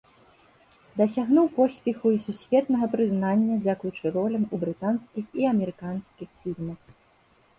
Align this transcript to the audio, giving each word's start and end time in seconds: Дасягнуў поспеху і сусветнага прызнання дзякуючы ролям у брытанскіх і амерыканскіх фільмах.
Дасягнуў 1.01 1.47
поспеху 1.57 2.05
і 2.15 2.21
сусветнага 2.23 2.85
прызнання 2.95 3.59
дзякуючы 3.65 4.05
ролям 4.15 4.43
у 4.55 4.61
брытанскіх 4.63 5.25
і 5.43 5.47
амерыканскіх 5.53 6.29
фільмах. 6.47 6.79